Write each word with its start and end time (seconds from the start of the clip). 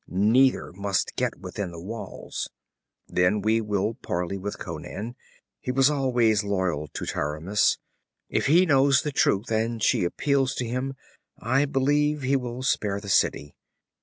Neither 0.07 0.71
must 0.73 1.15
get 1.15 1.37
within 1.41 1.69
the 1.71 1.79
walls! 1.79 2.49
Then 3.07 3.39
we 3.39 3.61
will 3.61 3.93
parley 3.93 4.35
with 4.35 4.57
Conan. 4.57 5.15
He 5.59 5.71
was 5.71 5.91
always 5.91 6.43
loyal 6.43 6.87
to 6.87 7.05
Taramis. 7.05 7.77
If 8.27 8.47
he 8.47 8.65
knows 8.65 9.03
the 9.03 9.11
truth, 9.11 9.51
and 9.51 9.83
she 9.83 10.03
appeals 10.03 10.55
to 10.55 10.65
him, 10.65 10.95
I 11.37 11.65
believe 11.65 12.23
he 12.23 12.35
will 12.35 12.63
spare 12.63 12.99
the 12.99 13.09
city. 13.09 13.53